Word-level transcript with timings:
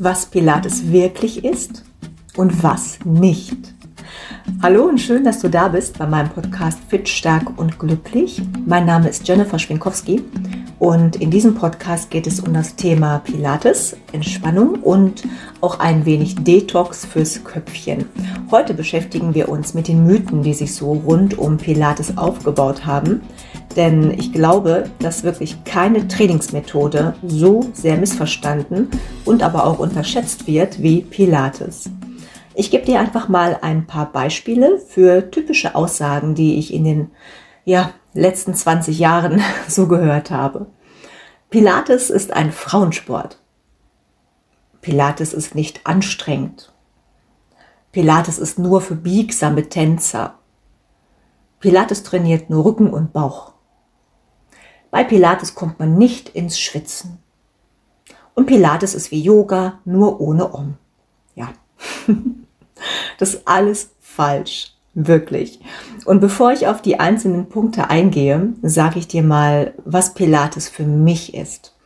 was 0.00 0.24
Pilates 0.24 0.90
wirklich 0.90 1.44
ist 1.44 1.84
und 2.34 2.62
was 2.62 2.98
nicht. 3.04 3.74
Hallo 4.62 4.84
und 4.84 4.98
schön, 4.98 5.24
dass 5.24 5.40
du 5.40 5.50
da 5.50 5.68
bist 5.68 5.98
bei 5.98 6.06
meinem 6.06 6.30
Podcast 6.30 6.78
Fit, 6.88 7.06
Stark 7.06 7.58
und 7.58 7.78
Glücklich. 7.78 8.40
Mein 8.64 8.86
Name 8.86 9.10
ist 9.10 9.28
Jennifer 9.28 9.58
Schwinkowski 9.58 10.22
und 10.80 11.16
in 11.16 11.30
diesem 11.30 11.54
Podcast 11.54 12.10
geht 12.10 12.26
es 12.26 12.40
um 12.40 12.54
das 12.54 12.74
Thema 12.74 13.18
Pilates, 13.18 13.98
Entspannung 14.12 14.76
und 14.76 15.24
auch 15.60 15.78
ein 15.78 16.06
wenig 16.06 16.36
Detox 16.36 17.04
fürs 17.04 17.44
Köpfchen. 17.44 18.06
Heute 18.50 18.72
beschäftigen 18.72 19.34
wir 19.34 19.50
uns 19.50 19.74
mit 19.74 19.88
den 19.88 20.06
Mythen, 20.06 20.42
die 20.42 20.54
sich 20.54 20.74
so 20.74 20.92
rund 20.92 21.36
um 21.36 21.58
Pilates 21.58 22.16
aufgebaut 22.16 22.86
haben. 22.86 23.20
Denn 23.76 24.10
ich 24.10 24.32
glaube, 24.32 24.84
dass 25.00 25.22
wirklich 25.22 25.64
keine 25.64 26.08
Trainingsmethode 26.08 27.14
so 27.26 27.60
sehr 27.74 27.98
missverstanden 27.98 28.88
und 29.26 29.42
aber 29.42 29.66
auch 29.66 29.80
unterschätzt 29.80 30.46
wird 30.46 30.82
wie 30.82 31.02
Pilates. 31.02 31.90
Ich 32.54 32.70
gebe 32.70 32.86
dir 32.86 33.00
einfach 33.00 33.28
mal 33.28 33.58
ein 33.60 33.86
paar 33.86 34.10
Beispiele 34.10 34.78
für 34.78 35.30
typische 35.30 35.74
Aussagen, 35.74 36.34
die 36.34 36.58
ich 36.58 36.72
in 36.72 36.84
den 36.84 37.10
ja, 37.64 37.92
letzten 38.14 38.54
20 38.54 38.98
Jahren 38.98 39.42
so 39.68 39.88
gehört 39.88 40.30
habe. 40.30 40.66
Pilates 41.50 42.10
ist 42.10 42.32
ein 42.32 42.52
Frauensport. 42.52 43.38
Pilates 44.80 45.32
ist 45.32 45.54
nicht 45.54 45.86
anstrengend. 45.86 46.72
Pilates 47.92 48.38
ist 48.38 48.58
nur 48.58 48.80
für 48.80 48.94
biegsame 48.94 49.68
Tänzer. 49.68 50.38
Pilates 51.58 52.02
trainiert 52.04 52.48
nur 52.48 52.64
Rücken 52.64 52.90
und 52.90 53.12
Bauch. 53.12 53.52
Bei 54.90 55.04
Pilates 55.04 55.54
kommt 55.54 55.78
man 55.78 55.98
nicht 55.98 56.30
ins 56.30 56.58
Schwitzen. 56.58 57.18
Und 58.34 58.46
Pilates 58.46 58.94
ist 58.94 59.10
wie 59.10 59.20
Yoga, 59.20 59.80
nur 59.84 60.20
ohne 60.20 60.54
Om. 60.54 60.76
Ja, 61.34 61.52
das 63.18 63.34
ist 63.34 63.48
alles 63.48 63.90
falsch. 64.00 64.76
Wirklich. 64.94 65.60
Und 66.04 66.20
bevor 66.20 66.52
ich 66.52 66.66
auf 66.66 66.82
die 66.82 66.98
einzelnen 66.98 67.48
Punkte 67.48 67.90
eingehe, 67.90 68.52
sage 68.62 68.98
ich 68.98 69.06
dir 69.06 69.22
mal, 69.22 69.74
was 69.84 70.14
Pilates 70.14 70.68
für 70.68 70.82
mich 70.82 71.34
ist. 71.34 71.76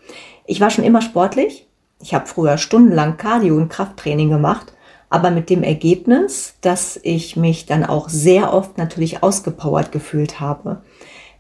Ich 0.47 0.61
war 0.61 0.71
schon 0.71 0.85
immer 0.85 1.03
sportlich. 1.03 1.67
Ich 2.01 2.15
habe 2.15 2.27
früher 2.27 2.59
stundenlang 2.59 3.17
Cardio 3.17 3.57
und 3.57 3.69
Krafttraining 3.69 4.31
gemacht, 4.31 4.73
aber 5.11 5.31
mit 5.31 5.51
dem 5.51 5.63
Ergebnis, 5.63 6.55
dass 6.61 6.99
ich 7.03 7.37
mich 7.37 7.67
dann 7.67 7.85
auch 7.85 8.09
sehr 8.09 8.53
oft 8.53 8.79
natürlich 8.79 9.23
ausgepowert 9.23 9.93
gefühlt 9.93 10.41
habe. 10.41 10.83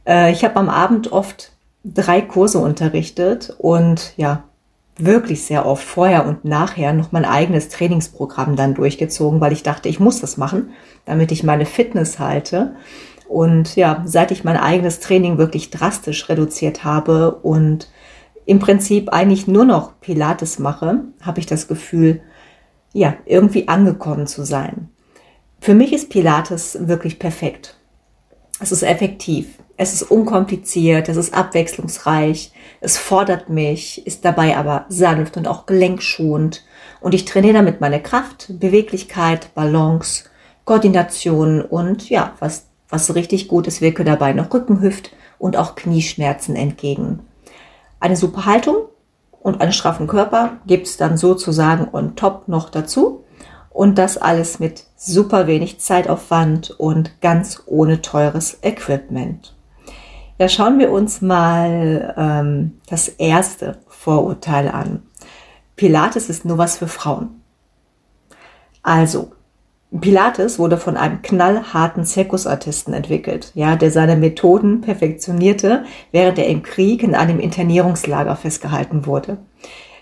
Äh, 0.06 0.32
ich 0.32 0.44
habe 0.44 0.56
am 0.56 0.68
Abend 0.68 1.12
oft 1.12 1.52
drei 1.84 2.20
Kurse 2.20 2.58
unterrichtet 2.58 3.54
und 3.58 4.14
ja, 4.16 4.44
wirklich 4.96 5.44
sehr 5.44 5.66
oft 5.66 5.84
vorher 5.84 6.26
und 6.26 6.44
nachher 6.44 6.92
noch 6.92 7.12
mein 7.12 7.24
eigenes 7.24 7.68
Trainingsprogramm 7.68 8.56
dann 8.56 8.74
durchgezogen, 8.74 9.40
weil 9.40 9.52
ich 9.52 9.62
dachte, 9.62 9.88
ich 9.88 10.00
muss 10.00 10.20
das 10.20 10.36
machen, 10.36 10.70
damit 11.04 11.32
ich 11.32 11.42
meine 11.42 11.66
Fitness 11.66 12.18
halte. 12.18 12.76
Und 13.28 13.74
ja, 13.74 14.02
seit 14.04 14.30
ich 14.30 14.44
mein 14.44 14.56
eigenes 14.56 15.00
Training 15.00 15.38
wirklich 15.38 15.70
drastisch 15.70 16.28
reduziert 16.28 16.84
habe 16.84 17.34
und 17.36 17.88
im 18.46 18.58
Prinzip 18.58 19.08
eigentlich 19.08 19.48
nur 19.48 19.64
noch 19.64 20.00
Pilates 20.00 20.58
mache, 20.58 21.00
habe 21.22 21.40
ich 21.40 21.46
das 21.46 21.66
Gefühl, 21.66 22.20
ja, 22.92 23.14
irgendwie 23.24 23.66
angekommen 23.68 24.26
zu 24.26 24.44
sein. 24.44 24.90
Für 25.60 25.74
mich 25.74 25.92
ist 25.92 26.10
Pilates 26.10 26.78
wirklich 26.88 27.18
perfekt. 27.18 27.78
Es 28.60 28.70
ist 28.70 28.82
effektiv. 28.82 29.58
Es 29.76 29.92
ist 29.92 30.02
unkompliziert, 30.02 31.08
es 31.08 31.16
ist 31.16 31.34
abwechslungsreich, 31.34 32.52
es 32.80 32.96
fordert 32.96 33.48
mich, 33.48 34.06
ist 34.06 34.24
dabei 34.24 34.56
aber 34.56 34.86
sanft 34.88 35.36
und 35.36 35.48
auch 35.48 35.66
gelenkschonend. 35.66 36.64
Und 37.00 37.12
ich 37.12 37.24
trainiere 37.24 37.54
damit 37.54 37.80
meine 37.80 38.00
Kraft, 38.00 38.46
Beweglichkeit, 38.60 39.52
Balance, 39.54 40.24
Koordination 40.64 41.60
und 41.60 42.08
ja, 42.08 42.34
was, 42.38 42.66
was 42.88 43.14
richtig 43.14 43.48
gut 43.48 43.66
ist, 43.66 43.80
wirke 43.80 44.04
dabei 44.04 44.32
noch 44.32 44.52
Rücken, 44.52 44.80
Hüft 44.80 45.10
und 45.38 45.56
auch 45.56 45.74
Knieschmerzen 45.74 46.56
entgegen. 46.56 47.20
Eine 48.00 48.16
super 48.16 48.46
Haltung 48.46 48.76
und 49.40 49.60
einen 49.60 49.72
straffen 49.72 50.06
Körper 50.06 50.58
gibt 50.66 50.86
es 50.86 50.96
dann 50.96 51.16
sozusagen 51.16 51.88
on 51.92 52.16
top 52.16 52.48
noch 52.48 52.70
dazu. 52.70 53.24
Und 53.70 53.98
das 53.98 54.16
alles 54.16 54.60
mit 54.60 54.84
super 54.96 55.48
wenig 55.48 55.80
Zeitaufwand 55.80 56.70
und 56.70 57.20
ganz 57.20 57.62
ohne 57.66 58.00
teures 58.02 58.58
Equipment. 58.62 59.53
Ja, 60.44 60.50
schauen 60.50 60.78
wir 60.78 60.90
uns 60.92 61.22
mal 61.22 62.14
ähm, 62.18 62.72
das 62.90 63.08
erste 63.08 63.78
Vorurteil 63.88 64.68
an. 64.68 65.02
Pilates 65.74 66.28
ist 66.28 66.44
nur 66.44 66.58
was 66.58 66.76
für 66.76 66.86
Frauen. 66.86 67.40
Also, 68.82 69.32
Pilates 69.98 70.58
wurde 70.58 70.76
von 70.76 70.98
einem 70.98 71.22
knallharten 71.22 72.04
Zirkusartisten 72.04 72.92
entwickelt, 72.92 73.52
ja, 73.54 73.76
der 73.76 73.90
seine 73.90 74.16
Methoden 74.16 74.82
perfektionierte, 74.82 75.84
während 76.12 76.38
er 76.38 76.48
im 76.48 76.62
Krieg 76.62 77.02
in 77.02 77.14
einem 77.14 77.40
Internierungslager 77.40 78.36
festgehalten 78.36 79.06
wurde. 79.06 79.38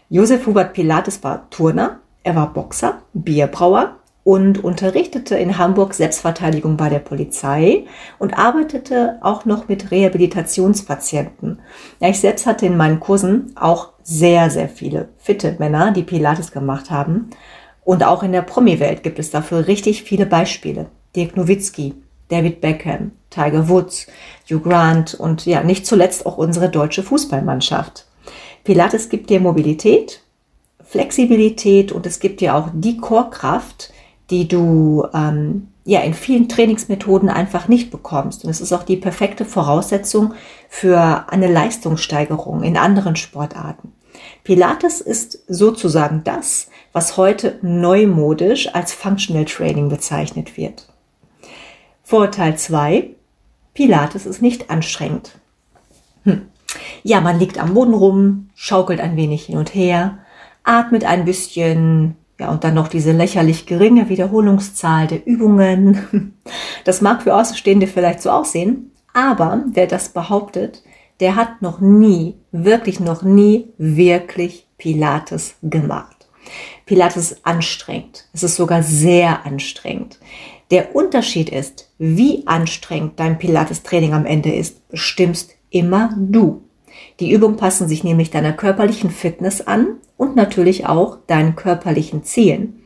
Josef 0.09 0.45
Hubert 0.47 0.73
Pilates 0.73 1.23
war 1.23 1.49
Turner, 1.51 2.01
er 2.25 2.35
war 2.35 2.53
Boxer, 2.53 3.03
Bierbrauer 3.13 3.95
und 4.25 4.63
unterrichtete 4.63 5.37
in 5.37 5.59
Hamburg 5.59 5.95
Selbstverteidigung 5.95 6.77
bei 6.77 6.89
der 6.89 7.01
Polizei 7.01 7.85
und 8.19 8.39
arbeitete 8.39 9.19
auch 9.21 9.45
noch 9.45 9.69
mit 9.69 9.91
Rehabilitationspatienten. 9.91 11.61
Ja, 12.01 12.09
ich 12.09 12.21
selbst 12.21 12.47
hatte 12.47 12.67
in 12.67 12.77
meinen 12.77 13.01
Kursen 13.01 13.53
auch 13.57 13.91
sehr, 14.03 14.51
sehr 14.51 14.69
viele 14.69 15.09
fitte 15.19 15.57
Männer, 15.59 15.91
die 15.91 16.05
Pilates 16.05 16.53
gemacht 16.53 16.91
haben. 16.91 17.31
Und 17.85 18.05
auch 18.05 18.23
in 18.23 18.31
der 18.31 18.43
Promi-Welt 18.43 19.03
gibt 19.03 19.19
es 19.19 19.31
dafür 19.31 19.67
richtig 19.67 20.05
viele 20.05 20.27
Beispiele. 20.27 20.87
Dirk 21.17 21.37
Nowitzki, 21.37 21.95
David 22.29 22.61
Beckham, 22.61 23.11
Tiger 23.29 23.69
Woods, 23.69 24.07
Hugh 24.49 24.61
Grant 24.61 25.15
und 25.15 25.47
ja, 25.47 25.65
nicht 25.65 25.85
zuletzt 25.85 26.27
auch 26.27 26.39
unsere 26.39 26.71
deutsche 26.71 27.03
Fußballmannschaft. 27.03 28.07
Pilates 28.63 29.09
gibt 29.09 29.31
dir 29.31 29.41
Mobilität, 29.41 30.21
Flexibilität 30.85 31.91
und 31.91 32.07
es 32.07 32.21
gibt 32.21 32.41
dir 32.41 32.55
auch 32.55 32.69
die 32.73 32.99
Chorkraft, 32.99 33.92
die 34.33 34.49
du 34.49 35.07
ähm, 35.15 35.69
ja 35.85 36.01
in 36.01 36.15
vielen 36.15 36.49
Trainingsmethoden 36.49 37.29
einfach 37.29 37.69
nicht 37.69 37.91
bekommst. 37.91 38.45
Und 38.45 38.51
es 38.51 38.61
ist 38.61 38.73
auch 38.73 38.83
die 38.83 38.97
perfekte 38.97 39.45
Voraussetzung 39.45 40.35
für 40.69 41.27
eine 41.29 41.53
Leistungssteigerung 41.53 42.63
in 42.63 42.77
anderen 42.77 43.15
Sportarten. 43.15 43.93
Pilates 44.43 45.01
ist 45.01 45.45
sozusagen 45.49 46.23
das, 46.25 46.69
was 46.93 47.17
heute 47.17 47.59
neumodisch 47.63 48.75
als 48.75 48.93
Functional 48.93 49.45
Training 49.45 49.89
bezeichnet 49.89 50.57
wird. 50.57 50.89
Vorteil 52.03 52.57
2. 52.57 53.11
Pilates 53.75 54.27
ist 54.27 54.43
nicht 54.43 54.71
anstrengend. 54.71 55.33
Hm. 56.25 56.47
Ja, 57.03 57.21
man 57.21 57.39
liegt 57.39 57.59
am 57.59 57.75
Boden 57.75 57.95
rum, 57.95 58.51
schaukelt 58.55 59.01
ein 59.01 59.17
wenig 59.17 59.45
hin 59.45 59.59
und 59.59 59.75
her, 59.75 60.19
atmet 60.65 61.05
ein 61.05 61.25
bisschen, 61.25 62.17
ja, 62.43 62.51
und 62.51 62.65
dann 62.65 62.75
noch 62.75 62.89
diese 62.89 63.13
lächerlich 63.13 63.67
geringe 63.67 64.09
Wiederholungszahl 64.09 65.07
der 65.07 65.27
Übungen. 65.27 66.35
Das 66.85 67.01
mag 67.01 67.23
für 67.23 67.37
Außenstehende 67.37 67.87
vielleicht 67.87 68.21
so 68.21 68.31
aussehen, 68.31 68.91
aber 69.15 69.63
wer 69.69 69.87
das 69.87 70.09
behauptet, 70.09 70.83
der 71.21 71.37
hat 71.37 71.63
noch 71.63 71.79
nie, 71.79 72.35
wirklich 72.51 72.99
noch 72.99 73.23
nie 73.23 73.69
wirklich 73.79 74.67
Pilates 74.79 75.55
gemacht. 75.63 76.27
Pilates 76.85 77.31
ist 77.31 77.47
anstrengend. 77.47 78.25
Es 78.33 78.43
ist 78.43 78.57
sogar 78.57 78.83
sehr 78.83 79.47
anstrengend. 79.47 80.19
Der 80.73 80.97
Unterschied 80.97 81.51
ist, 81.51 81.93
wie 81.99 82.45
anstrengend 82.49 83.21
dein 83.21 83.39
Pilates-Training 83.39 84.13
am 84.13 84.27
Ende 84.27 84.53
ist, 84.53 84.89
bestimmst 84.89 85.53
immer 85.71 86.13
du. 86.19 86.65
Die 87.21 87.33
Übungen 87.33 87.57
passen 87.57 87.89
sich 87.89 88.05
nämlich 88.05 88.31
deiner 88.31 88.53
körperlichen 88.53 89.11
Fitness 89.11 89.61
an 89.61 89.97
und 90.17 90.37
natürlich 90.37 90.87
auch 90.87 91.19
deinen 91.27 91.57
körperlichen 91.57 92.25
Zielen. 92.25 92.83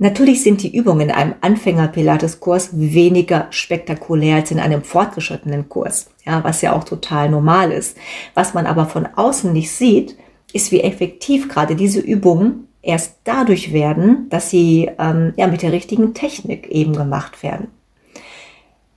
Natürlich 0.00 0.44
sind 0.44 0.62
die 0.62 0.76
Übungen 0.76 1.08
in 1.08 1.10
einem 1.10 1.34
Anfänger-Pilates-Kurs 1.40 2.70
weniger 2.72 3.48
spektakulär 3.50 4.36
als 4.36 4.52
in 4.52 4.60
einem 4.60 4.84
fortgeschrittenen 4.84 5.68
Kurs, 5.68 6.10
ja, 6.24 6.44
was 6.44 6.62
ja 6.62 6.72
auch 6.72 6.84
total 6.84 7.28
normal 7.28 7.72
ist. 7.72 7.96
Was 8.34 8.54
man 8.54 8.66
aber 8.66 8.86
von 8.86 9.06
außen 9.06 9.52
nicht 9.52 9.72
sieht, 9.72 10.16
ist, 10.52 10.70
wie 10.70 10.82
effektiv 10.82 11.48
gerade 11.48 11.74
diese 11.74 11.98
Übungen 11.98 12.68
erst 12.80 13.16
dadurch 13.24 13.72
werden, 13.72 14.28
dass 14.30 14.50
sie 14.50 14.88
ähm, 15.00 15.34
ja, 15.36 15.48
mit 15.48 15.62
der 15.62 15.72
richtigen 15.72 16.14
Technik 16.14 16.68
eben 16.68 16.94
gemacht 16.94 17.42
werden. 17.42 17.66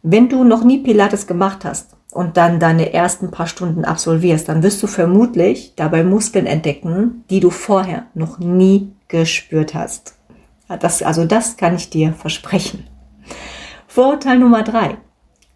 Wenn 0.03 0.29
du 0.29 0.43
noch 0.43 0.63
nie 0.63 0.79
Pilates 0.79 1.25
gemacht 1.25 1.65
hast 1.65 1.95
und 2.11 2.37
dann 2.37 2.59
deine 2.59 2.93
ersten 2.93 3.31
paar 3.31 3.47
Stunden 3.47 3.85
absolvierst, 3.85 4.49
dann 4.49 4.63
wirst 4.63 4.83
du 4.83 4.87
vermutlich 4.87 5.73
dabei 5.75 6.03
Muskeln 6.03 6.45
entdecken, 6.45 7.23
die 7.29 7.39
du 7.39 7.49
vorher 7.49 8.05
noch 8.13 8.37
nie 8.37 8.93
gespürt 9.07 9.73
hast. 9.73 10.15
Das, 10.79 11.01
also 11.01 11.25
das 11.25 11.57
kann 11.57 11.75
ich 11.75 11.89
dir 11.89 12.13
versprechen. 12.13 12.87
Vorurteil 13.87 14.39
Nummer 14.39 14.63
drei. 14.63 14.97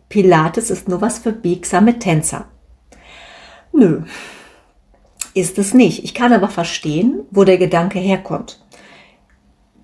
Pilates 0.09 0.69
ist 0.69 0.87
nur 0.87 1.01
was 1.01 1.19
für 1.19 1.31
biegsame 1.31 1.99
Tänzer. 1.99 2.45
Nö. 3.71 4.03
ist 5.33 5.57
es 5.57 5.73
nicht. 5.73 6.03
Ich 6.03 6.13
kann 6.13 6.33
aber 6.33 6.47
verstehen, 6.47 7.23
wo 7.29 7.43
der 7.43 7.57
Gedanke 7.57 7.99
herkommt. 7.99 8.64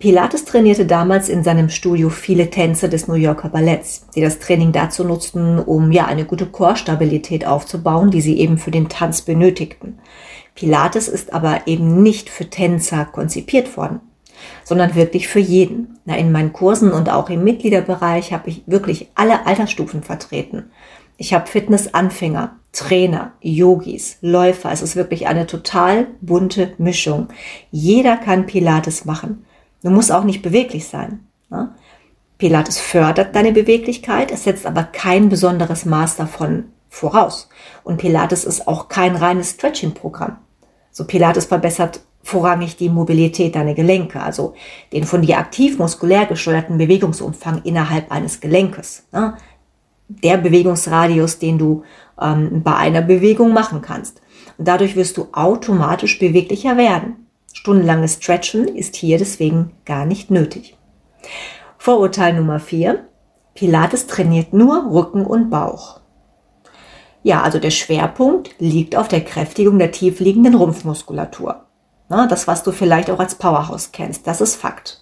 Pilates 0.01 0.45
trainierte 0.45 0.88
damals 0.88 1.30
in 1.30 1.44
seinem 1.44 1.69
Studio 1.69 2.09
viele 2.09 2.50
Tänzer 2.50 2.88
des 2.88 3.07
New 3.07 3.13
Yorker 3.13 3.50
Balletts, 3.50 4.07
die 4.15 4.21
das 4.21 4.39
Training 4.39 4.71
dazu 4.71 5.03
nutzten, 5.03 5.59
um 5.59 5.92
ja 5.92 6.06
eine 6.06 6.25
gute 6.25 6.48
Chorstabilität 6.48 7.45
aufzubauen, 7.45 8.09
die 8.09 8.21
sie 8.21 8.39
eben 8.39 8.57
für 8.57 8.71
den 8.71 8.89
Tanz 8.89 9.21
benötigten. 9.21 10.00
Pilates 10.56 11.07
ist 11.07 11.33
aber 11.33 11.68
eben 11.68 12.01
nicht 12.01 12.31
für 12.31 12.50
Tänzer 12.50 13.06
konzipiert 13.06 13.77
worden, 13.77 14.00
sondern 14.63 14.95
wirklich 14.95 15.27
für 15.27 15.39
jeden. 15.39 16.00
Na, 16.06 16.18
in 16.18 16.31
meinen 16.31 16.51
Kursen 16.51 16.94
und 16.94 17.12
auch 17.12 17.30
im 17.30 17.44
Mitgliederbereich 17.44 18.33
habe 18.33 18.50
ich 18.50 18.63
wirklich 18.65 19.09
alle 19.13 19.45
Altersstufen 19.45 20.01
vertreten. 20.01 20.71
Ich 21.18 21.36
habe 21.36 21.45
Fitnessanfänger, 21.45 22.56
Trainer, 22.71 23.33
Yogis, 23.39 24.18
Läufer. 24.21 24.71
Es 24.71 24.81
ist 24.81 24.95
wirklich 24.95 25.27
eine 25.27 25.45
total 25.45 26.07
bunte 26.21 26.74
Mischung. 26.80 27.27
Jeder 27.69 28.18
kann 28.18 28.48
Pilates 28.48 29.06
machen. 29.06 29.45
Du 29.83 29.89
musst 29.89 30.12
auch 30.12 30.24
nicht 30.24 30.42
beweglich 30.42 30.88
sein. 30.88 31.28
Ne? 31.50 31.74
Pilates 32.38 32.80
fördert 32.80 33.36
deine 33.36 33.51
Beweglichkeit, 33.51 34.31
es 34.31 34.45
setzt 34.45 34.66
aber 34.66 34.83
kein 34.83 35.30
besonderes 35.30 35.86
Maß 35.86 36.16
davon 36.16 36.66
voraus. 36.89 37.50
Und 37.83 37.98
Pilates 37.98 38.45
ist 38.45 38.68
auch 38.68 38.89
kein 38.89 39.16
reines 39.16 39.51
Stretching-Programm. 39.51 40.38
So 40.92 41.06
Pilates 41.06 41.45
verbessert 41.45 42.01
vorrangig 42.24 42.75
die 42.78 42.89
Mobilität 42.89 43.56
deiner 43.56 43.74
Gelenke, 43.74 44.22
also 44.22 44.54
den 44.94 45.04
von 45.06 45.22
dir 45.22 45.38
aktiv 45.38 45.80
muskulär 45.80 46.25
gesteuerten 46.25 46.77
Bewegungsumfang 46.77 47.62
innerhalb 47.63 48.12
eines 48.12 48.39
Gelenkes. 48.39 49.04
Ne? 49.12 49.36
Der 50.07 50.38
Bewegungsradius, 50.38 51.39
den 51.39 51.57
du 51.57 51.84
ähm, 52.19 52.62
bei 52.63 52.75
einer 52.75 53.01
Bewegung 53.01 53.54
machen 53.54 53.81
kannst. 53.81 54.22
Und 54.57 54.68
dadurch 54.68 54.95
wirst 54.95 55.18
du 55.18 55.27
automatisch 55.31 56.19
beweglicher 56.19 56.77
werden. 56.77 57.21
Stundenlanges 57.53 58.15
Stretchen 58.15 58.68
ist 58.68 58.95
hier 58.95 59.18
deswegen 59.18 59.71
gar 59.86 60.06
nicht 60.06 60.31
nötig. 60.31 60.77
Vorurteil 61.77 62.33
Nummer 62.33 62.59
4. 62.59 63.06
Pilates 63.53 64.07
trainiert 64.07 64.53
nur 64.53 64.92
Rücken 64.92 65.25
und 65.25 65.50
Bauch. 65.50 66.00
Ja, 67.24 67.42
also 67.44 67.59
der 67.59 67.71
Schwerpunkt 67.71 68.56
liegt 68.59 68.95
auf 68.95 69.07
der 69.07 69.24
Kräftigung 69.24 69.77
der 69.77 69.92
tiefliegenden 69.92 70.56
Rumpfmuskulatur. 70.56 71.65
Na, 72.09 72.27
das, 72.27 72.48
was 72.48 72.63
du 72.63 72.71
vielleicht 72.71 73.09
auch 73.09 73.19
als 73.19 73.36
Powerhouse 73.36 73.92
kennst, 73.92 74.25
das 74.27 74.42
ist 74.42 74.56
Fakt. 74.56 75.01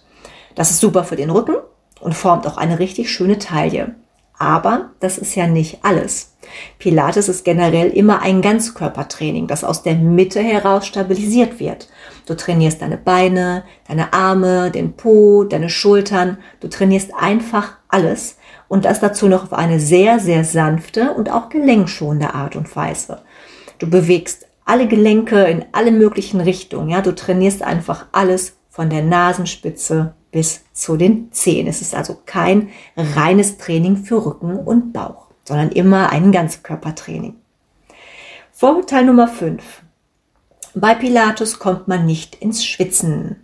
Das 0.54 0.70
ist 0.70 0.80
super 0.80 1.04
für 1.04 1.16
den 1.16 1.30
Rücken 1.30 1.56
und 2.00 2.14
formt 2.14 2.46
auch 2.46 2.56
eine 2.56 2.78
richtig 2.78 3.10
schöne 3.10 3.38
Taille. 3.38 3.94
Aber 4.40 4.92
das 5.00 5.18
ist 5.18 5.34
ja 5.34 5.46
nicht 5.46 5.80
alles. 5.82 6.34
Pilates 6.78 7.28
ist 7.28 7.44
generell 7.44 7.88
immer 7.88 8.22
ein 8.22 8.40
Ganzkörpertraining, 8.40 9.46
das 9.46 9.64
aus 9.64 9.82
der 9.82 9.96
Mitte 9.96 10.40
heraus 10.40 10.86
stabilisiert 10.86 11.60
wird. 11.60 11.90
Du 12.24 12.34
trainierst 12.34 12.80
deine 12.80 12.96
Beine, 12.96 13.64
deine 13.86 14.14
Arme, 14.14 14.70
den 14.70 14.94
Po, 14.94 15.44
deine 15.44 15.68
Schultern. 15.68 16.38
Du 16.60 16.68
trainierst 16.68 17.12
einfach 17.14 17.76
alles 17.88 18.38
und 18.66 18.86
das 18.86 18.98
dazu 18.98 19.28
noch 19.28 19.44
auf 19.44 19.52
eine 19.52 19.78
sehr, 19.78 20.18
sehr 20.18 20.42
sanfte 20.44 21.12
und 21.12 21.30
auch 21.30 21.50
gelenkschonende 21.50 22.34
Art 22.34 22.56
und 22.56 22.74
Weise. 22.74 23.20
Du 23.78 23.90
bewegst 23.90 24.46
alle 24.64 24.88
Gelenke 24.88 25.44
in 25.44 25.66
alle 25.72 25.92
möglichen 25.92 26.40
Richtungen. 26.40 26.88
Ja, 26.88 27.02
du 27.02 27.14
trainierst 27.14 27.62
einfach 27.62 28.06
alles 28.12 28.56
von 28.70 28.88
der 28.88 29.02
Nasenspitze 29.02 30.14
bis 30.30 30.62
zu 30.72 30.96
den 30.96 31.32
Zehen. 31.32 31.66
Es 31.66 31.80
ist 31.80 31.94
also 31.94 32.16
kein 32.26 32.68
reines 32.96 33.58
Training 33.58 33.96
für 33.96 34.24
Rücken 34.24 34.56
und 34.56 34.92
Bauch, 34.92 35.26
sondern 35.44 35.70
immer 35.70 36.10
ein 36.10 36.32
Ganzkörpertraining. 36.32 37.34
Vorurteil 38.52 39.04
Nummer 39.04 39.28
5. 39.28 39.62
Bei 40.74 40.94
Pilatus 40.94 41.58
kommt 41.58 41.88
man 41.88 42.06
nicht 42.06 42.36
ins 42.36 42.64
Schwitzen. 42.64 43.36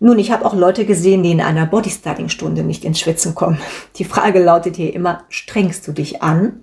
Nun, 0.00 0.18
ich 0.18 0.30
habe 0.30 0.44
auch 0.44 0.54
Leute 0.54 0.86
gesehen, 0.86 1.22
die 1.22 1.30
in 1.30 1.40
einer 1.40 1.66
Bodystyling-Stunde 1.66 2.62
nicht 2.62 2.84
ins 2.84 3.00
Schwitzen 3.00 3.34
kommen. 3.34 3.58
Die 3.96 4.04
Frage 4.04 4.42
lautet 4.42 4.76
hier 4.76 4.94
immer, 4.94 5.24
strengst 5.28 5.86
du 5.86 5.92
dich 5.92 6.22
an 6.22 6.62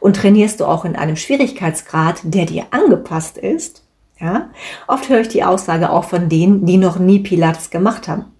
und 0.00 0.16
trainierst 0.16 0.60
du 0.60 0.66
auch 0.66 0.84
in 0.84 0.96
einem 0.96 1.16
Schwierigkeitsgrad, 1.16 2.20
der 2.24 2.46
dir 2.46 2.66
angepasst 2.70 3.38
ist? 3.38 3.84
Ja? 4.18 4.50
Oft 4.88 5.08
höre 5.08 5.20
ich 5.20 5.28
die 5.28 5.44
Aussage 5.44 5.90
auch 5.90 6.04
von 6.04 6.28
denen, 6.28 6.66
die 6.66 6.76
noch 6.76 6.98
nie 6.98 7.20
Pilates 7.20 7.70
gemacht 7.70 8.08
haben. 8.08 8.31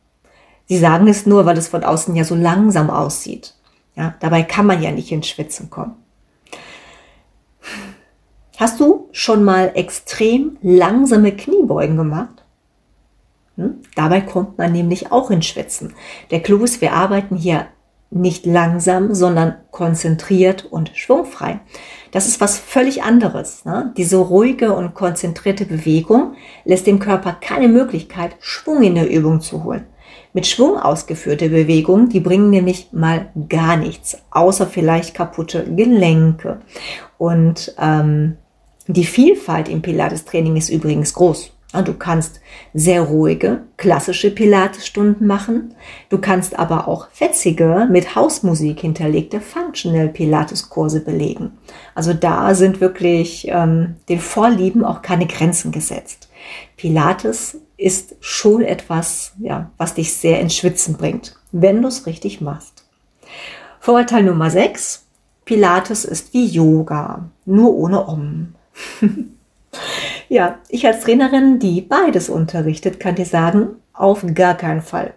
Sie 0.72 0.78
sagen 0.78 1.06
es 1.06 1.26
nur, 1.26 1.44
weil 1.44 1.58
es 1.58 1.68
von 1.68 1.84
außen 1.84 2.16
ja 2.16 2.24
so 2.24 2.34
langsam 2.34 2.88
aussieht. 2.88 3.52
Ja, 3.94 4.14
dabei 4.20 4.42
kann 4.42 4.64
man 4.64 4.80
ja 4.80 4.90
nicht 4.90 5.12
ins 5.12 5.28
Schwitzen 5.28 5.68
kommen. 5.68 5.96
Hast 8.56 8.80
du 8.80 9.10
schon 9.12 9.44
mal 9.44 9.72
extrem 9.74 10.56
langsame 10.62 11.32
Kniebeugen 11.36 11.98
gemacht? 11.98 12.42
Hm? 13.56 13.82
Dabei 13.96 14.22
kommt 14.22 14.56
man 14.56 14.72
nämlich 14.72 15.12
auch 15.12 15.30
ins 15.30 15.44
Schwitzen. 15.44 15.92
Der 16.30 16.40
Clou 16.40 16.64
ist, 16.64 16.80
wir 16.80 16.94
arbeiten 16.94 17.36
hier 17.36 17.66
nicht 18.08 18.46
langsam, 18.46 19.14
sondern 19.14 19.56
konzentriert 19.72 20.64
und 20.64 20.92
schwungfrei. 20.94 21.60
Das 22.12 22.26
ist 22.26 22.40
was 22.40 22.56
völlig 22.58 23.02
anderes. 23.02 23.66
Ne? 23.66 23.92
Diese 23.98 24.16
ruhige 24.16 24.72
und 24.72 24.94
konzentrierte 24.94 25.66
Bewegung 25.66 26.32
lässt 26.64 26.86
dem 26.86 26.98
Körper 26.98 27.36
keine 27.38 27.68
Möglichkeit, 27.68 28.36
Schwung 28.40 28.82
in 28.82 28.94
der 28.94 29.10
Übung 29.10 29.42
zu 29.42 29.64
holen. 29.64 29.86
Mit 30.34 30.46
Schwung 30.46 30.78
ausgeführte 30.78 31.50
Bewegungen, 31.50 32.08
die 32.08 32.20
bringen 32.20 32.50
nämlich 32.50 32.88
mal 32.92 33.28
gar 33.48 33.76
nichts, 33.76 34.18
außer 34.30 34.66
vielleicht 34.66 35.14
kaputte 35.14 35.64
Gelenke. 35.64 36.60
Und 37.18 37.74
ähm, 37.78 38.38
die 38.86 39.04
Vielfalt 39.04 39.68
im 39.68 39.82
Pilates-Training 39.82 40.56
ist 40.56 40.70
übrigens 40.70 41.14
groß. 41.14 41.52
Du 41.84 41.94
kannst 41.94 42.40
sehr 42.74 43.00
ruhige, 43.00 43.62
klassische 43.78 44.30
Pilates-Stunden 44.30 45.26
machen. 45.26 45.74
Du 46.10 46.18
kannst 46.18 46.58
aber 46.58 46.86
auch 46.86 47.08
fetzige, 47.12 47.88
mit 47.90 48.14
Hausmusik 48.14 48.80
hinterlegte 48.80 49.40
Functional 49.40 50.08
Pilates-Kurse 50.08 51.00
belegen. 51.00 51.52
Also 51.94 52.12
da 52.12 52.54
sind 52.54 52.82
wirklich 52.82 53.48
ähm, 53.48 53.96
den 54.10 54.20
Vorlieben 54.20 54.84
auch 54.84 55.00
keine 55.00 55.26
Grenzen 55.26 55.72
gesetzt. 55.72 56.28
Pilates 56.76 57.58
ist 57.82 58.16
schon 58.20 58.62
etwas, 58.62 59.32
ja, 59.38 59.70
was 59.76 59.94
dich 59.94 60.14
sehr 60.14 60.40
ins 60.40 60.56
Schwitzen 60.56 60.96
bringt, 60.96 61.36
wenn 61.50 61.82
du 61.82 61.88
es 61.88 62.06
richtig 62.06 62.40
machst. 62.40 62.84
Vorurteil 63.80 64.22
Nummer 64.22 64.50
6. 64.50 65.06
Pilates 65.44 66.04
ist 66.04 66.32
wie 66.32 66.46
Yoga, 66.46 67.30
nur 67.44 67.74
ohne 67.74 68.06
Om. 68.06 68.54
ja, 70.28 70.58
ich 70.68 70.86
als 70.86 71.00
Trainerin, 71.00 71.58
die 71.58 71.80
beides 71.80 72.28
unterrichtet, 72.28 73.00
kann 73.00 73.16
dir 73.16 73.26
sagen, 73.26 73.70
auf 73.92 74.24
gar 74.34 74.54
keinen 74.56 74.82
Fall. 74.82 75.14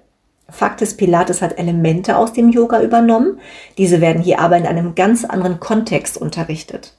Fakt 0.49 0.81
ist, 0.81 0.97
Pilates 0.97 1.41
hat 1.41 1.57
Elemente 1.57 2.17
aus 2.17 2.33
dem 2.33 2.49
Yoga 2.49 2.81
übernommen. 2.81 3.39
Diese 3.77 4.01
werden 4.01 4.21
hier 4.21 4.39
aber 4.39 4.57
in 4.57 4.67
einem 4.67 4.95
ganz 4.95 5.25
anderen 5.25 5.59
Kontext 5.59 6.17
unterrichtet. 6.17 6.93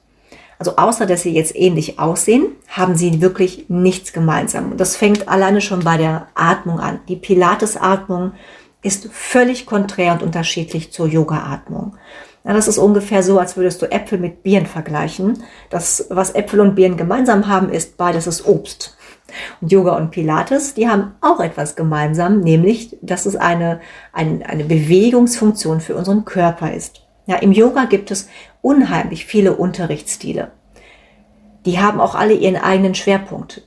Also 0.59 0.77
außer 0.77 1.07
dass 1.07 1.23
sie 1.23 1.35
jetzt 1.35 1.55
ähnlich 1.55 1.99
aussehen, 1.99 2.53
haben 2.69 2.97
sie 2.97 3.21
wirklich 3.21 3.67
nichts 3.69 4.13
gemeinsam. 4.13 4.73
Und 4.73 4.81
das 4.81 4.97
fängt 4.97 5.29
alleine 5.29 5.61
schon 5.61 5.81
bei 5.81 5.97
der 5.97 6.29
Atmung 6.35 6.81
an. 6.81 7.01
Die 7.09 7.17
Pilates-Atmung 7.17 8.33
ist 8.83 9.09
völlig 9.13 9.67
konträr 9.67 10.13
und 10.13 10.23
unterschiedlich 10.23 10.93
zur 10.93 11.07
Yoga-Atmung. 11.09 11.97
Ja, 12.45 12.53
das 12.53 12.69
ist 12.69 12.79
ungefähr 12.79 13.23
so, 13.25 13.41
als 13.41 13.57
würdest 13.57 13.83
du 13.83 13.91
Äpfel 13.91 14.19
mit 14.19 14.45
Birnen 14.45 14.67
vergleichen. 14.67 15.43
Das, 15.69 16.07
was 16.11 16.35
Äpfel 16.35 16.61
und 16.61 16.77
Birnen 16.77 16.97
gemeinsam 16.97 17.49
haben, 17.49 17.71
ist 17.71 17.97
beides 17.97 18.29
ist 18.29 18.47
Obst. 18.47 18.97
Und 19.61 19.73
Yoga 19.73 19.97
und 19.97 20.13
Pilates, 20.13 20.75
die 20.75 20.89
haben 20.89 21.17
auch 21.21 21.41
etwas 21.41 21.75
gemeinsam, 21.75 22.41
nämlich, 22.41 22.97
dass 23.03 23.27
es 23.27 23.35
eine, 23.35 23.81
eine, 24.13 24.49
eine 24.49 24.65
Bewegungsfunktion 24.65 25.81
für 25.81 25.97
unseren 25.97 26.25
Körper 26.25 26.73
ist. 26.73 27.03
Ja, 27.27 27.37
im 27.37 27.51
Yoga 27.51 27.87
gibt 27.87 28.13
es 28.13 28.29
unheimlich 28.67 29.27
viele 29.27 29.55
Unterrichtsstile. 29.55 30.51
Die 31.67 31.79
haben 31.79 32.01
auch 32.01 32.17
alle 32.17 32.35
ihren 32.35 32.57
eigenen 32.57 32.97
Schwerpunkt. 32.97 33.63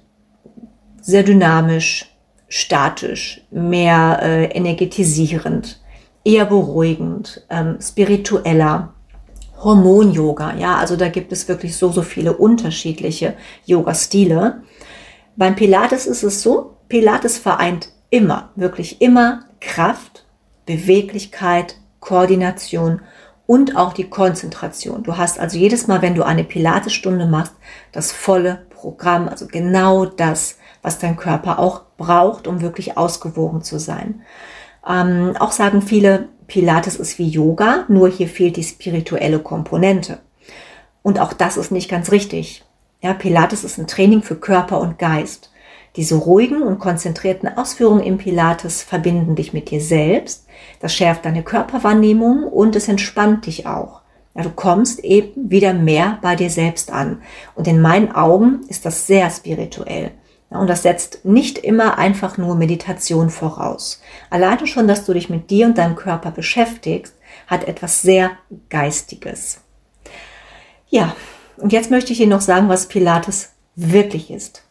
Sehr 1.00 1.24
dynamisch, 1.24 2.14
statisch, 2.50 3.48
mehr 3.50 4.20
äh, 4.22 4.46
energetisierend, 4.48 5.80
eher 6.26 6.44
beruhigend, 6.44 7.46
ähm, 7.50 7.78
spiritueller, 7.82 8.94
Hormon-Yoga. 9.64 10.56
Ja, 10.58 10.76
also 10.76 10.98
da 10.98 11.08
gibt 11.08 11.32
es 11.32 11.48
wirklich 11.48 11.78
so, 11.78 11.90
so 11.94 12.02
viele 12.02 12.34
unterschiedliche 12.34 13.36
Yoga-Stile. 13.66 14.64
Beim 15.38 15.56
Pilates 15.56 16.08
ist 16.08 16.24
es 16.24 16.42
so, 16.42 16.76
Pilates 16.90 17.38
vereint 17.38 17.88
immer, 18.10 18.50
wirklich 18.58 19.02
immer 19.02 19.46
Kraft, 19.62 20.26
Beweglichkeit, 20.66 21.78
Koordination 22.02 23.00
und 23.50 23.76
auch 23.76 23.94
die 23.94 24.08
Konzentration. 24.08 25.02
Du 25.02 25.18
hast 25.18 25.40
also 25.40 25.58
jedes 25.58 25.88
Mal, 25.88 26.04
wenn 26.04 26.14
du 26.14 26.22
eine 26.22 26.44
Pilatesstunde 26.44 27.26
machst, 27.26 27.54
das 27.92 28.12
volle 28.12 28.68
Programm, 28.70 29.28
also 29.28 29.48
genau 29.48 30.06
das, 30.06 30.60
was 30.84 31.00
dein 31.00 31.18
Körper 31.18 31.58
auch 31.58 31.82
braucht, 31.98 32.46
um 32.46 32.62
wirklich 32.62 32.96
ausgewogen 32.96 33.64
zu 33.64 33.80
sein. 33.80 34.22
Ähm, 34.88 35.36
auch 35.40 35.52
sagen 35.52 35.82
viele, 35.82 36.30
Pilates 36.46 36.98
ist 36.98 37.18
wie 37.18 37.28
Yoga, 37.28 37.86
nur 37.88 38.08
hier 38.08 38.28
fehlt 38.28 38.56
die 38.56 38.64
spirituelle 38.64 39.40
Komponente. 39.40 40.20
Und 41.02 41.20
auch 41.20 41.34
das 41.34 41.58
ist 41.58 41.72
nicht 41.72 41.90
ganz 41.90 42.12
richtig. 42.12 42.64
Ja, 43.02 43.16
Pilates 43.16 43.64
ist 43.64 43.80
ein 43.80 43.88
Training 43.88 44.22
für 44.22 44.36
Körper 44.36 44.80
und 44.80 45.00
Geist. 45.00 45.50
Diese 45.96 46.16
ruhigen 46.16 46.62
und 46.62 46.80
konzentrierten 46.80 47.58
Ausführungen 47.58 48.04
im 48.04 48.18
Pilates 48.18 48.84
verbinden 48.84 49.36
dich 49.36 49.54
mit 49.54 49.72
dir 49.72 49.82
selbst. 49.82 50.46
Das 50.80 50.94
schärft 50.94 51.26
deine 51.26 51.44
Körperwahrnehmung 51.44 52.44
und 52.44 52.76
es 52.76 52.88
entspannt 52.88 53.46
dich 53.46 53.66
auch. 53.66 54.02
Ja, 54.36 54.44
du 54.44 54.52
kommst 54.52 55.00
eben 55.04 55.50
wieder 55.50 55.74
mehr 55.74 56.20
bei 56.22 56.36
dir 56.36 56.50
selbst 56.50 56.92
an. 56.92 57.22
Und 57.56 57.68
in 57.68 57.82
meinen 57.82 58.12
Augen 58.12 58.62
ist 58.68 58.86
das 58.86 59.08
sehr 59.08 59.30
spirituell. 59.30 60.12
Ja, 60.52 60.60
und 60.60 60.68
das 60.68 60.84
setzt 60.84 61.26
nicht 61.26 61.58
immer 61.58 61.98
einfach 61.98 62.38
nur 62.38 62.56
Meditation 62.56 63.30
voraus. 63.30 64.02
Alleine 64.30 64.68
schon, 64.68 64.88
dass 64.88 65.06
du 65.06 65.14
dich 65.14 65.30
mit 65.30 65.50
dir 65.50 65.66
und 65.66 65.78
deinem 65.78 65.96
Körper 65.96 66.32
beschäftigst, 66.32 67.16
hat 67.48 67.68
etwas 67.68 68.02
sehr 68.02 68.32
Geistiges. 68.70 69.62
Ja, 70.88 71.16
und 71.58 71.74
jetzt 71.74 71.92
möchte 71.92 72.12
ich 72.14 72.20
dir 72.20 72.28
noch 72.28 72.42
sagen, 72.42 72.70
was 72.70 72.88
Pilates 72.88 73.52
wirklich 73.76 74.32
ist. 74.32 74.64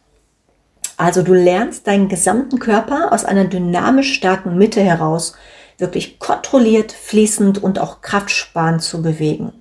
Also 0.99 1.23
du 1.23 1.33
lernst 1.33 1.87
deinen 1.87 2.09
gesamten 2.09 2.59
Körper 2.59 3.13
aus 3.13 3.23
einer 3.23 3.45
dynamisch 3.45 4.13
starken 4.13 4.57
Mitte 4.57 4.81
heraus 4.81 5.33
wirklich 5.77 6.19
kontrolliert, 6.19 6.91
fließend 6.91 7.63
und 7.63 7.79
auch 7.79 8.01
kraftsparend 8.01 8.81
zu 8.81 9.01
bewegen. 9.01 9.53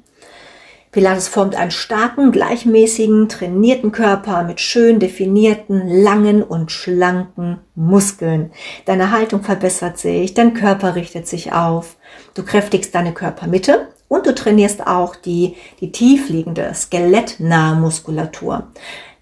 Pilates 0.91 1.29
formt 1.29 1.55
einen 1.55 1.71
starken, 1.71 2.33
gleichmäßigen, 2.33 3.29
trainierten 3.29 3.93
Körper 3.93 4.43
mit 4.43 4.61
schön 4.61 4.99
definierten, 4.99 5.87
langen 5.87 6.43
und 6.43 6.73
schlanken 6.73 7.61
Muskeln. 7.77 8.51
Deine 8.87 9.13
Haltung 9.13 9.45
verbessert 9.45 9.97
sich, 9.97 10.35
dein 10.35 10.55
Körper 10.55 10.97
richtet 10.97 11.29
sich 11.29 11.53
auf, 11.53 11.99
du 12.35 12.43
kräftigst 12.43 12.97
deine 12.97 13.15
Körpermitte 13.15 13.87
und 14.09 14.27
du 14.27 14.35
trainierst 14.35 14.85
auch 14.89 15.15
die, 15.15 15.55
die 15.81 15.93
tiefliegende, 15.93 16.73
skelettnahe 16.75 17.77
Muskulatur. 17.77 18.67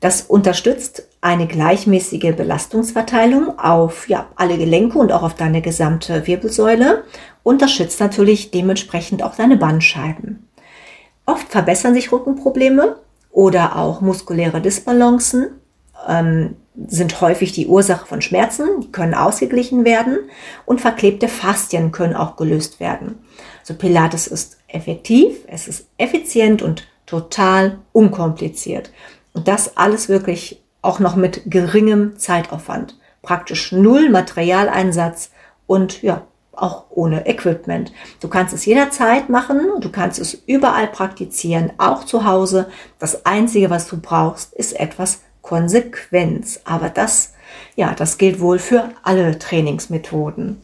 Das 0.00 0.22
unterstützt 0.22 1.08
eine 1.26 1.48
gleichmäßige 1.48 2.36
Belastungsverteilung 2.36 3.58
auf 3.58 4.08
ja, 4.08 4.28
alle 4.36 4.58
Gelenke 4.58 4.96
und 4.96 5.10
auch 5.10 5.24
auf 5.24 5.34
deine 5.34 5.60
gesamte 5.60 6.24
Wirbelsäule 6.28 7.02
und 7.42 7.62
das 7.62 7.72
schützt 7.72 7.98
natürlich 7.98 8.52
dementsprechend 8.52 9.24
auch 9.24 9.34
deine 9.34 9.56
Bandscheiben. 9.56 10.48
Oft 11.26 11.48
verbessern 11.48 11.94
sich 11.94 12.12
Rückenprobleme 12.12 13.00
oder 13.32 13.74
auch 13.74 14.00
muskuläre 14.00 14.60
Disbalancen, 14.60 15.48
ähm, 16.06 16.54
sind 16.86 17.20
häufig 17.20 17.50
die 17.50 17.66
Ursache 17.66 18.06
von 18.06 18.22
Schmerzen, 18.22 18.82
die 18.82 18.92
können 18.92 19.14
ausgeglichen 19.14 19.84
werden 19.84 20.18
und 20.64 20.80
verklebte 20.80 21.26
Faszien 21.26 21.90
können 21.90 22.14
auch 22.14 22.36
gelöst 22.36 22.78
werden. 22.78 23.18
So 23.64 23.74
Pilates 23.74 24.28
ist 24.28 24.58
effektiv, 24.68 25.38
es 25.48 25.66
ist 25.66 25.88
effizient 25.98 26.62
und 26.62 26.86
total 27.04 27.78
unkompliziert. 27.92 28.92
Und 29.32 29.48
das 29.48 29.76
alles 29.76 30.08
wirklich 30.08 30.62
auch 30.86 31.00
noch 31.00 31.16
mit 31.16 31.42
geringem 31.46 32.18
Zeitaufwand. 32.18 32.98
Praktisch 33.22 33.72
null 33.72 34.08
Materialeinsatz 34.08 35.30
und 35.66 36.02
ja, 36.02 36.22
auch 36.52 36.84
ohne 36.90 37.26
Equipment. 37.26 37.92
Du 38.20 38.28
kannst 38.28 38.54
es 38.54 38.64
jederzeit 38.64 39.28
machen, 39.28 39.60
du 39.80 39.90
kannst 39.90 40.18
es 40.18 40.34
überall 40.46 40.86
praktizieren, 40.86 41.72
auch 41.78 42.04
zu 42.04 42.24
Hause. 42.24 42.68
Das 42.98 43.26
Einzige, 43.26 43.68
was 43.68 43.88
du 43.88 44.00
brauchst, 44.00 44.54
ist 44.54 44.78
etwas 44.78 45.20
Konsequenz. 45.42 46.60
Aber 46.64 46.88
das, 46.88 47.34
ja, 47.74 47.94
das 47.94 48.16
gilt 48.18 48.40
wohl 48.40 48.58
für 48.58 48.90
alle 49.02 49.38
Trainingsmethoden. 49.38 50.62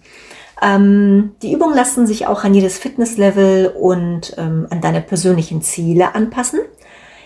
Ähm, 0.63 1.33
die 1.43 1.53
Übungen 1.53 1.75
lassen 1.75 2.07
sich 2.07 2.27
auch 2.27 2.45
an 2.45 2.55
jedes 2.55 2.79
Fitnesslevel 2.79 3.69
und 3.69 4.35
ähm, 4.39 4.67
an 4.71 4.81
deine 4.81 5.01
persönlichen 5.01 5.61
Ziele 5.63 6.15
anpassen. 6.15 6.61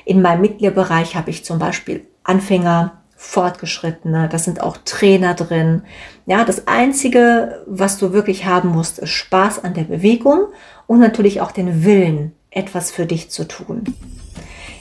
In 0.05 0.23
meinem 0.23 0.41
Mitgliederbereich 0.41 1.17
habe 1.17 1.31
ich 1.31 1.45
zum 1.45 1.59
Beispiel 1.59 2.07
Anfänger, 2.27 2.93
Fortgeschrittene, 3.17 4.29
das 4.29 4.45
sind 4.45 4.61
auch 4.61 4.77
Trainer 4.85 5.35
drin. 5.35 5.83
Ja, 6.27 6.45
das 6.45 6.67
Einzige, 6.67 7.65
was 7.67 7.99
du 7.99 8.13
wirklich 8.13 8.45
haben 8.45 8.71
musst, 8.71 8.99
ist 8.99 9.11
Spaß 9.11 9.65
an 9.65 9.75
der 9.75 9.85
Bewegung 9.85 10.47
und 10.87 11.01
natürlich 11.01 11.41
auch 11.41 11.51
den 11.51 11.85
Willen, 11.85 12.33
etwas 12.51 12.91
für 12.91 13.07
dich 13.07 13.31
zu 13.31 13.49
tun. 13.49 13.85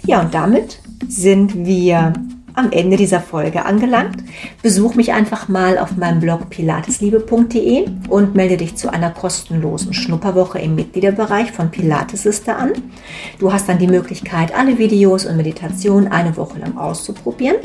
Ja, 0.05 0.21
und 0.21 0.33
damit 0.33 0.79
sind 1.07 1.65
wir 1.65 2.13
am 2.55 2.71
Ende 2.71 2.97
dieser 2.97 3.19
Folge 3.19 3.65
angelangt. 3.65 4.24
Besuch 4.62 4.95
mich 4.95 5.13
einfach 5.13 5.47
mal 5.47 5.77
auf 5.77 5.97
meinem 5.97 6.19
Blog 6.19 6.50
pilatesliebe.de 6.50 7.85
und 8.09 8.35
melde 8.35 8.57
dich 8.57 8.75
zu 8.75 8.91
einer 8.91 9.12
kostenlosen 9.12 9.93
Schnupperwoche 9.93 10.59
im 10.59 10.75
Mitgliederbereich 10.75 11.51
von 11.51 11.71
Pilates 11.71 12.24
Sister 12.24 12.57
an. 12.57 12.71
Du 13.39 13.51
hast 13.51 13.69
dann 13.69 13.77
die 13.77 13.88
Möglichkeit, 13.88 14.55
alle 14.55 14.77
Videos 14.77 15.25
und 15.25 15.38
Meditationen 15.38 16.12
eine 16.12 16.35
Woche 16.38 16.59
lang 16.59 16.77
auszuprobieren. 16.77 17.57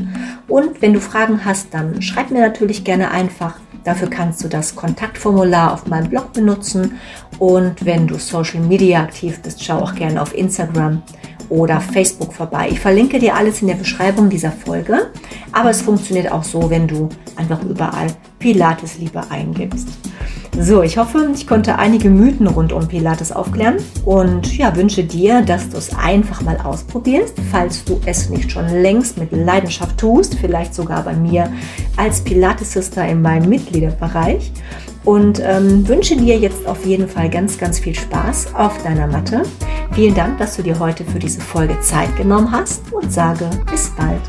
Und 0.48 0.82
wenn 0.82 0.92
du 0.92 1.00
Fragen 1.00 1.44
hast, 1.44 1.72
dann 1.72 2.02
schreib 2.02 2.30
mir 2.30 2.40
natürlich 2.40 2.84
gerne 2.84 3.10
einfach. 3.10 3.56
Dafür 3.84 4.10
kannst 4.10 4.44
du 4.44 4.48
das 4.48 4.76
Kontaktformular 4.76 5.72
auf 5.72 5.86
meinem 5.86 6.10
Blog 6.10 6.32
benutzen. 6.32 6.98
Und 7.38 7.84
wenn 7.86 8.06
du 8.06 8.18
Social 8.18 8.60
Media 8.60 9.00
aktiv 9.00 9.40
bist, 9.40 9.64
schau 9.64 9.78
auch 9.78 9.94
gerne 9.94 10.20
auf 10.20 10.34
Instagram 10.34 11.02
oder 11.50 11.80
Facebook 11.80 12.32
vorbei. 12.32 12.68
Ich 12.70 12.80
verlinke 12.80 13.18
dir 13.18 13.34
alles 13.34 13.60
in 13.60 13.68
der 13.68 13.74
Beschreibung 13.74 14.30
dieser 14.30 14.52
Folge, 14.52 15.10
aber 15.52 15.70
es 15.70 15.82
funktioniert 15.82 16.32
auch 16.32 16.44
so, 16.44 16.70
wenn 16.70 16.88
du 16.88 17.08
einfach 17.36 17.62
überall 17.62 18.06
Pilates 18.38 18.98
Liebe 18.98 19.22
eingibst. 19.28 19.88
So, 20.58 20.82
ich 20.82 20.98
hoffe, 20.98 21.30
ich 21.34 21.46
konnte 21.46 21.78
einige 21.78 22.10
Mythen 22.10 22.46
rund 22.46 22.72
um 22.72 22.86
Pilates 22.86 23.32
aufklären 23.32 23.76
und 24.04 24.56
ja, 24.58 24.74
wünsche 24.74 25.04
dir, 25.04 25.42
dass 25.42 25.68
du 25.70 25.76
es 25.76 25.96
einfach 25.96 26.42
mal 26.42 26.58
ausprobierst, 26.58 27.34
falls 27.50 27.84
du 27.84 28.00
es 28.04 28.28
nicht 28.30 28.50
schon 28.50 28.68
längst 28.68 29.16
mit 29.16 29.30
Leidenschaft 29.32 29.98
tust, 29.98 30.34
vielleicht 30.34 30.74
sogar 30.74 31.04
bei 31.04 31.14
mir 31.14 31.52
als 31.96 32.20
Pilates-Sister 32.20 33.06
in 33.06 33.22
meinem 33.22 33.48
Mitgliederbereich 33.48 34.52
und 35.04 35.40
ähm, 35.44 35.86
wünsche 35.88 36.16
dir 36.16 36.38
jetzt 36.38 36.66
auf 36.66 36.84
jeden 36.84 37.08
Fall 37.08 37.30
ganz, 37.30 37.58
ganz 37.58 37.78
viel 37.78 37.94
Spaß 37.94 38.54
auf 38.54 38.82
deiner 38.82 39.06
Matte. 39.06 39.42
Vielen 39.92 40.14
Dank, 40.14 40.38
dass 40.38 40.56
du 40.56 40.62
dir 40.62 40.78
heute 40.78 41.04
für 41.04 41.18
diese 41.18 41.40
Folge 41.40 41.78
Zeit 41.80 42.16
genommen 42.16 42.50
hast 42.52 42.92
und 42.92 43.12
sage 43.12 43.48
bis 43.70 43.90
bald. 43.96 44.20